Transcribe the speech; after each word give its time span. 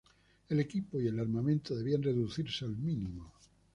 El 0.49 0.59
equipo 0.59 0.99
y 0.99 1.05
el 1.05 1.19
armamento 1.19 1.75
debían 1.75 2.01
reducirse 2.01 2.65
al 2.65 2.75
mínimo. 2.75 3.31